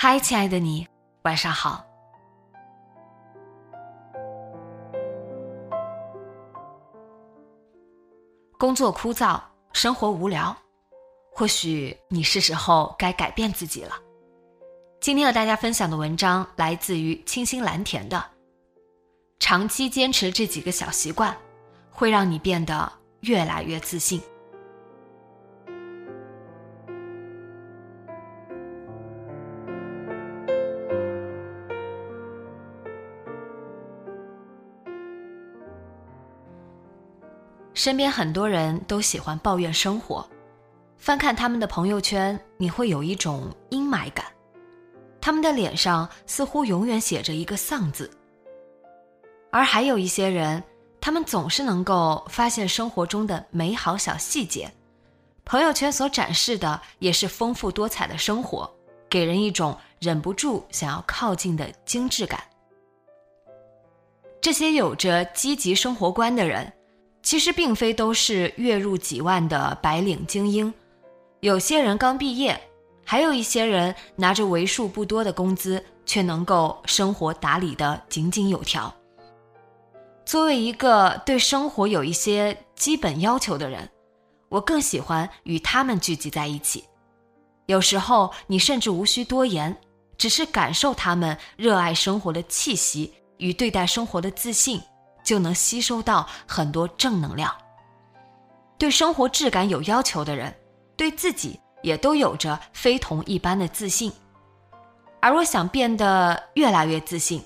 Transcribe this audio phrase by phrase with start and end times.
[0.00, 0.86] 嗨，亲爱的你，
[1.22, 1.84] 晚上好。
[8.56, 9.40] 工作枯燥，
[9.72, 10.56] 生活无聊，
[11.32, 13.96] 或许你是时候该改变自己了。
[15.00, 18.24] 今天和大家分享的文章来自于清新蓝田的。
[19.40, 21.36] 长期坚持这几个小习惯，
[21.90, 24.22] 会让你变得越来越自信。
[37.78, 40.28] 身边很多人都喜欢抱怨生活，
[40.96, 44.26] 翻看他们的朋友圈，你会有一种阴霾感。
[45.20, 48.10] 他们的脸上似乎永远写着一个“丧”字。
[49.52, 50.60] 而还有一些人，
[51.00, 54.68] 他们总是能够发现生活中的美好小细节，
[55.44, 58.68] 朋友圈所展示的也是丰富多彩的生活，
[59.08, 62.42] 给人一种忍不住想要靠近的精致感。
[64.40, 66.72] 这些有着积极生活观的人。
[67.28, 70.72] 其实并非都是月入几万的白领精英，
[71.40, 72.58] 有些人刚毕业，
[73.04, 78.90] 还有一些人拿着为数不多的工资，却能够生活打理的井井有条。
[80.24, 83.86] 作为一个对生活有一些基本要求的人，
[84.48, 86.82] 我更喜欢与他们聚集在一起。
[87.66, 89.76] 有时候你甚至无需多言，
[90.16, 94.80] 只是感受他们热爱生活的气息与对待生活的自信。
[95.28, 97.54] 就能吸收到很多正能量。
[98.78, 100.54] 对生活质感有要求的人，
[100.96, 104.10] 对自己也都有着非同一般的自信。
[105.20, 107.44] 而我想变得越来越自信，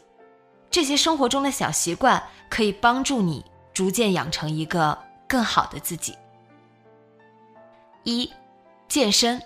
[0.71, 3.45] 这些生活中的小习惯可以帮助你
[3.75, 6.17] 逐渐养成一个更好的自己。
[8.05, 8.33] 一，
[8.87, 9.43] 健身。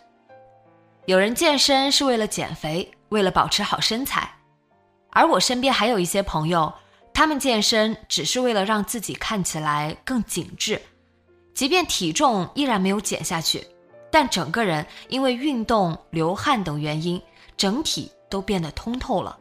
[1.06, 4.30] 有人健身是为了减肥，为了保持好身材，
[5.08, 6.70] 而我身边还有一些朋友。
[7.16, 10.78] 他们健身只是为了让自己看起来更紧致，
[11.54, 13.66] 即便体重依然没有减下去，
[14.10, 17.18] 但整个人因为运动、流汗等原因，
[17.56, 19.34] 整体都变得通透了。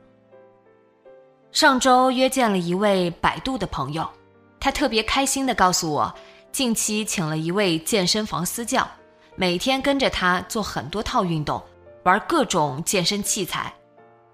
[1.52, 4.10] 上周约见了一位百度的朋友，
[4.58, 6.16] 他特别开心地告诉我，
[6.54, 8.90] 近期请了一位健身房私教，
[9.36, 11.62] 每天跟着他做很多套运动，
[12.04, 13.74] 玩各种健身器材，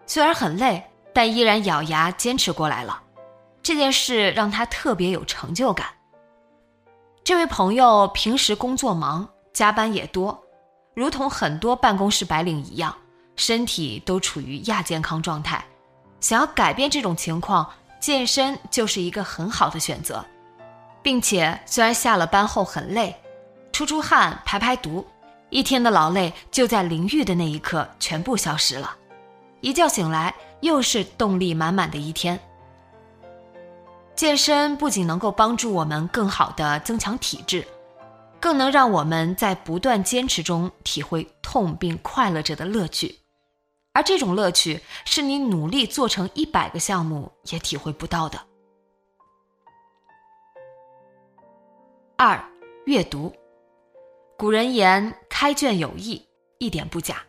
[0.06, 3.02] 虽然很累，但依然咬牙坚持过来了。
[3.64, 5.88] 这件事让他特别有成就感。
[7.24, 10.44] 这位朋友平时工作忙，加班也多，
[10.96, 12.96] 如同很多办公室白领一样，
[13.36, 15.64] 身体都处于亚健康状态。
[16.20, 20.26] 想要改变这种情况，健身就是一个很好的选择，
[21.04, 23.16] 并且虽然下了班后很累，
[23.72, 25.06] 出出汗、排排毒，
[25.50, 28.96] 一天的劳累就在淋浴的那一刻全部消失了，
[29.62, 32.40] 一觉醒来又是动力满满的一天。
[34.16, 37.66] 健身不仅能够帮助我们更好的增强体质，
[38.40, 43.20] 更能让我们在不断坚持中体会痛并快乐着的乐趣，
[43.94, 48.40] 而这种乐趣是你努力做成一百个项目也体会不到的。
[52.18, 52.44] 二、
[52.86, 53.34] 阅读。
[54.38, 56.24] 古人言“开卷有益”，
[56.60, 57.24] 一点不假。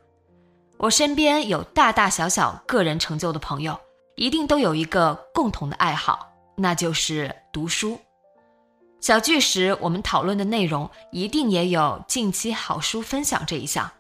[0.79, 3.79] 我身边有大大小小个人成就的朋友，
[4.17, 6.32] 一定都有一个共同的爱好。
[6.57, 7.99] 那就是读书。
[9.01, 13.91] 小聚时，我们讨论的内容一定也有近期好书分享这一项。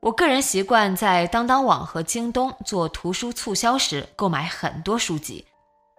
[0.00, 5.46] 我个人习惯在当当网和京东做图书促销时购买很多书籍，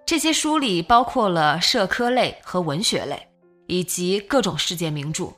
[0.06, 3.28] 这些书里包括了社科类和文学类，
[3.66, 5.32] 以及各种世界名著。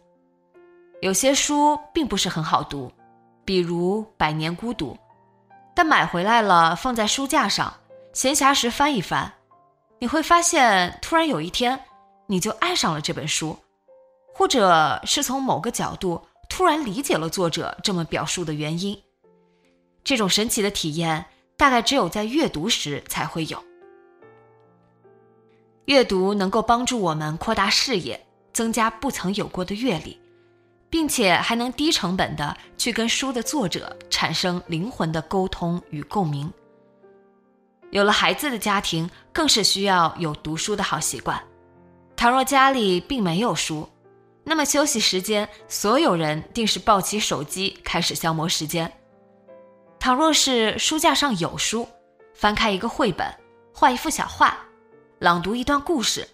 [1.00, 2.92] 有些书并不是很好读，
[3.45, 4.94] 比如《百年孤独》，
[5.75, 7.71] 但买回来了放在书架上，
[8.13, 9.31] 闲暇时翻一翻，
[10.00, 11.80] 你会发现，突然有一天，
[12.28, 13.58] 你就爱上了这本书，
[14.34, 18.98] 或者是从某个角度突然理解了作者这么表述的原因。
[20.04, 21.26] 这种神奇的体验，
[21.58, 23.64] 大概只有在阅读时才会有。
[25.86, 30.20] 阅读能够帮助我们扩大视野，增加不曾有过的阅历。
[30.90, 36.52] 并且还能低成本的去跟书的作者产生灵魂的沟通与共鸣。
[37.92, 41.42] 有了孩子的家庭，更是需要有读书的好习惯。
[42.16, 43.88] 倘若家里并没有书，
[44.44, 48.92] 那么休息时间，所有人定是抱起手机开始消磨时间。
[50.00, 51.88] 倘若是书架上有书，
[52.34, 53.28] 翻开一个绘本，
[53.74, 54.57] 画一幅小画，
[55.19, 56.28] 朗读一段故事，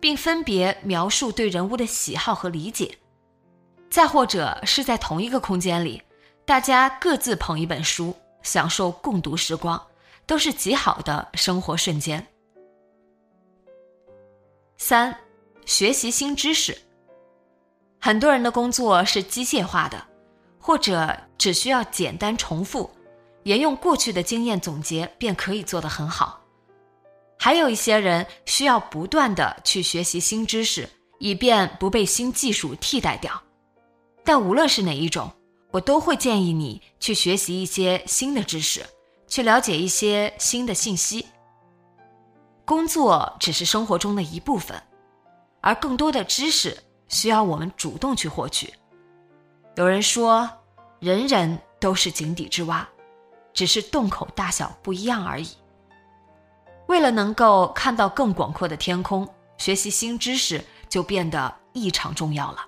[0.00, 2.98] 并分别描述对人物的喜好和理解。
[3.88, 6.02] 再或者是在同一个空间里，
[6.44, 9.80] 大家各自捧一本书，享受共读时光，
[10.26, 12.26] 都是极好的生活瞬间。
[14.76, 15.16] 三，
[15.64, 16.76] 学习新知识。
[18.00, 20.04] 很多人的工作是机械化的，
[20.58, 22.90] 或者只需要简单重复，
[23.44, 26.40] 沿用过去的经验总结便可以做得很好。
[27.38, 30.88] 还有一些人需要不断的去学习新知识，
[31.18, 33.42] 以便不被新技术替代掉。
[34.24, 35.30] 但无论是哪一种，
[35.70, 38.84] 我都会建议你去学习一些新的知识，
[39.26, 41.26] 去了解一些新的信息。
[42.64, 44.80] 工作只是生活中的一部分，
[45.60, 46.76] 而更多的知识
[47.08, 48.74] 需要我们主动去获取。
[49.76, 50.50] 有人说，
[50.98, 52.88] 人人都是井底之蛙，
[53.52, 55.48] 只是洞口大小不一样而已。
[56.88, 62.66] 为了能够看到更广阔的天空，学习新知识就变得异常重要了。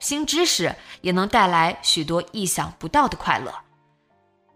[0.00, 3.54] 新知识也能带来许多意想不到的快乐，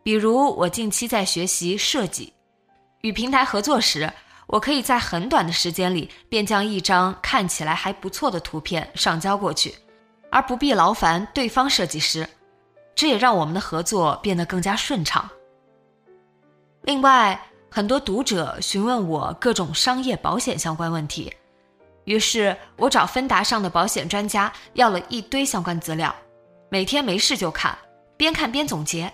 [0.03, 2.33] 比如我近期在学习设计，
[3.03, 4.13] 与平台合作时，
[4.47, 9.75] 我可以在很短的时间里便将一张看起来还不错的图片上交过去，
[10.31, 12.29] 而不必劳烦对方设计师，
[12.95, 15.29] 这也让我们的合作变得更加顺畅。
[16.83, 17.41] 另外，
[17.71, 21.33] 很多读者询问我各种商业保险相关问题。
[22.05, 26.13] 于是我找芬达上的保险专家要了一堆相关资料，
[26.69, 27.79] 每天没事就看，
[28.17, 29.11] 边看边总结。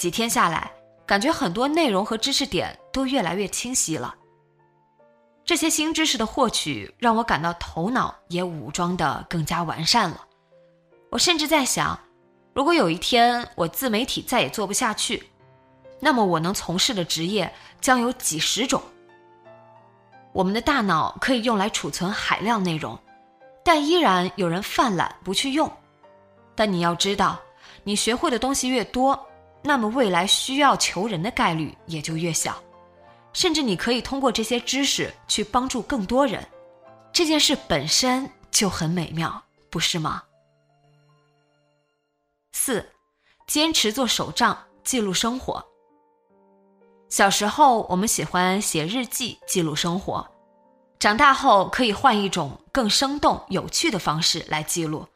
[0.00, 0.72] 几天下来，
[1.04, 4.14] 感觉很多内容和知识点都越来越清晰了。
[5.44, 10.24] 这些新知识的获取让我感到头脑也武装的更加完善了。
[11.10, 12.00] 我甚至在想，
[12.54, 15.22] 如果有一天我自媒体再也做不下去，
[15.98, 18.80] 那么我能从事的职业将有几十种。
[20.32, 22.98] 我们的大脑可以用来储存海量内容，
[23.62, 25.70] 但依然有人犯懒不去用。
[26.54, 27.38] 但你要知道，
[27.84, 29.26] 你学会的东西越多，
[29.62, 32.62] 那么未来需要求人的概率也就越小。
[33.32, 36.44] 甚至你可以通过这些知识去帮助更多人，
[37.12, 39.40] 这件事本身就很美妙，
[39.70, 40.22] 不是吗？
[42.52, 42.84] 四，
[43.46, 45.64] 坚持做手账记录生活。
[47.08, 50.24] 小时候，我们喜欢写日记记录生活；
[50.98, 55.06] 长大后，可以换一种更生动、有趣的方式来记录，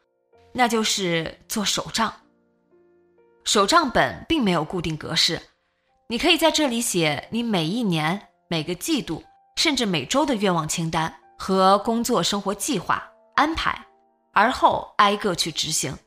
[0.53, 2.13] 那就是做手账。
[3.45, 5.41] 手账本并没有固定格式，
[6.09, 9.23] 你可以在这里写你每一年、每个季度，
[9.55, 13.85] 甚至每周的愿望清单和工作生活计划安排，
[14.33, 15.97] 而后挨个去执行。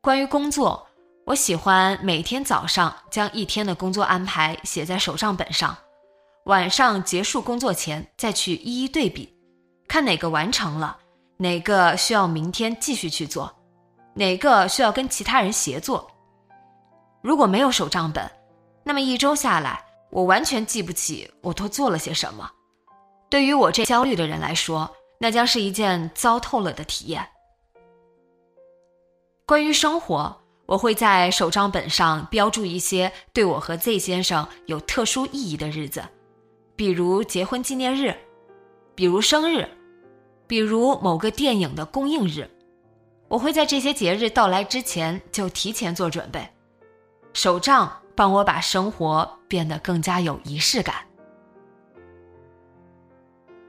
[0.00, 0.86] 关于工作。
[1.24, 5.78] 我喜欢每天早上将一天的工作安排写在手账本上，
[6.46, 9.32] 晚上结束工作前再去一一对比，
[9.86, 10.98] 看哪个完成了，
[11.36, 13.54] 哪个需要明天继续去做，
[14.14, 16.10] 哪个需要跟其他人协作。
[17.22, 18.30] 如果没有手账本，
[18.84, 22.50] 那么一周下来，我完全记不起我都做了些什么。
[23.28, 27.26] 对于我这焦虑的人来说，那将是一件糟透了的体验。
[29.46, 30.38] 关于生活。
[30.64, 36.02] 我会在手账本上标注一些对我和 Z 先生有特殊意义的日子，
[36.76, 38.16] 比如结婚纪念日，
[38.94, 39.68] 比如生日，
[40.46, 42.48] 比如某个电影的公映日。
[43.32, 46.46] 我会在这些节日到来之前就提前做准备。
[47.32, 50.96] 手账帮我把生活变得更加有仪式感。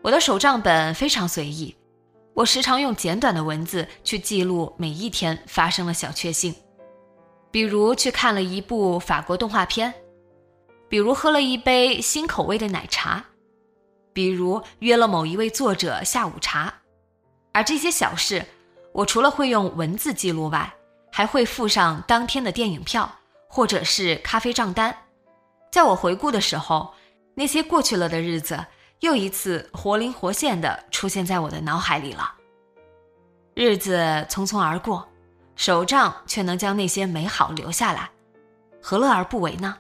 [0.02, 1.74] 我的手账本非常随意，
[2.34, 6.54] 我时常用简短的文字去记录每一天发生的小确幸。
[7.50, 9.94] 比如去看了一部法国动画片，
[10.90, 13.24] 比如喝了一杯新口味的奶茶，
[14.12, 16.82] 比如约了某一位作者下午茶，
[17.54, 18.46] 而这些小事，
[18.94, 20.72] 我除了会用文字记录外，
[21.12, 23.12] 还会附上当天的电影票
[23.50, 24.96] 或者是咖啡账单。
[25.72, 26.94] 在我回顾的时候，
[27.34, 28.64] 那些过去了的日子
[29.00, 32.36] 又一次活灵活现的出现在我的脑海里了。
[33.56, 33.98] 日子
[34.30, 35.08] 匆匆而过，
[35.56, 38.10] 手账却能将那些美好留下来，
[38.82, 39.78] 何乐而不为呢？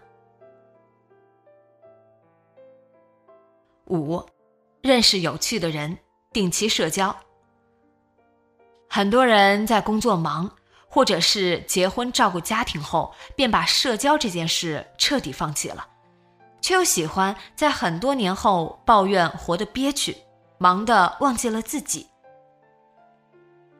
[3.86, 4.24] 五，
[4.82, 5.96] 认识有趣的人，
[6.32, 7.16] 定期社交。
[8.96, 10.52] 很多人在工作忙，
[10.88, 15.84] 或者是结婚照顾家庭后，便把社交这件事彻底放弃了，
[16.62, 20.16] 却又喜欢在很多年后抱怨活得憋屈，
[20.60, 22.08] 忙得忘记了自己。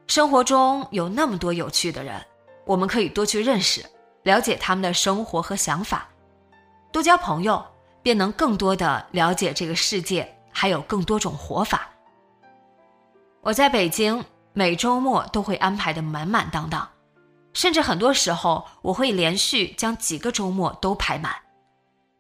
[0.08, 2.20] 生活中有那么多有趣的人，
[2.66, 3.86] 我们可以多去认识，
[4.24, 6.10] 了解他们的生活和想法，
[6.92, 7.64] 多交朋友。
[8.02, 11.88] 便能更多的了解这个世界，还有更多种活法。
[13.42, 16.88] 我在北京每周末都会安排的满满当当，
[17.54, 21.36] 甚至很多时候我会连续将几个周末都排满。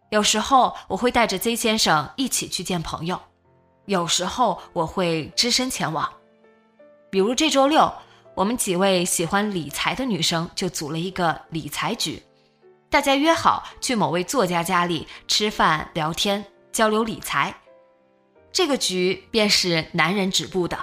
[0.09, 3.19] 有时候我会带着 Z 先生一起去见朋友，
[3.85, 6.11] 有时候我会只身前往。
[7.11, 7.93] 比如这周六，
[8.33, 12.21] 我们几位喜欢理财的女生就组了一个理财局。
[12.89, 17.55] 大家约好去某位作家家里吃饭、聊天、交流理财，
[18.51, 20.77] 这个局便是男人止步的，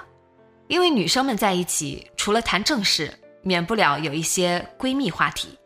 [0.70, 3.12] 因为女生们在一起除了谈正事，
[3.42, 5.58] 免不了有一些闺蜜话题。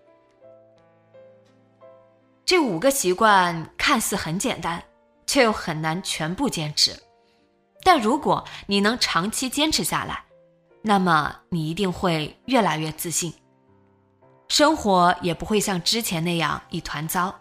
[2.47, 4.83] 这五个习惯看似很简单，
[5.27, 6.99] 却又很难全部坚持。
[7.83, 10.25] 但如果你能长期坚持下来，
[10.81, 13.31] 那么你一定会越来越自信。
[14.49, 17.35] 生活也不会像之前那样一团糟，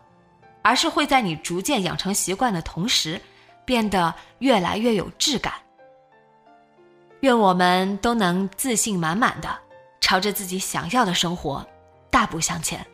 [0.62, 3.22] 而是会在你逐渐养成习惯的同时，
[3.63, 5.53] 变得越来越有质感。
[7.24, 9.48] 愿我们都能自信满满的，
[10.01, 11.65] 朝着自己想要的生活
[12.12, 12.86] 大步向前。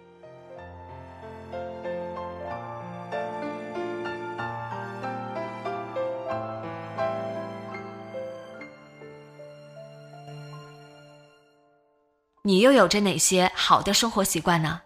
[12.44, 14.80] 你又有着哪些好的生活习惯呢？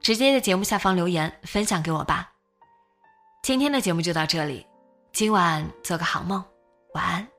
[0.00, 2.30] 直接在节目下方留言分享给我吧。
[3.42, 4.64] 今天的节目就到这里，
[5.12, 6.44] 今晚做个好梦，
[6.92, 7.33] 晚安。